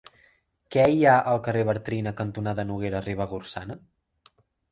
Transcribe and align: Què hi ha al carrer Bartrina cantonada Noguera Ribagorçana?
Què 0.75 0.85
hi 0.93 1.03
ha 1.09 1.17
al 1.33 1.41
carrer 1.47 1.61
Bartrina 1.67 2.13
cantonada 2.23 2.67
Noguera 2.69 3.05
Ribagorçana? 3.09 3.77